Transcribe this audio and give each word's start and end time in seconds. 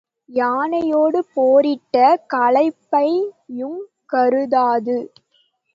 யானையோடு 0.29 1.19
போரிட்ட 1.33 1.97
களைப்பையுங் 2.33 3.79
கருதாது. 4.05 4.97